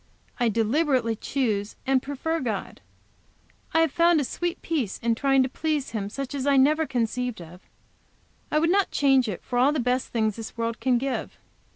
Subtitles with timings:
[0.39, 2.81] I deliberately choose and prefer God.
[3.71, 6.87] I have found a sweet peace in trying to please Him such as I never
[6.87, 7.61] conceived of.
[8.49, 11.37] I would not change it for all the best things this world can give.